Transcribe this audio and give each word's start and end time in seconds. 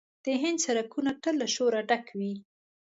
د 0.25 0.27
هند 0.41 0.57
سړکونه 0.65 1.11
تل 1.21 1.35
له 1.41 1.47
شوره 1.55 1.79
ډک 1.89 2.05
وي. 2.19 2.33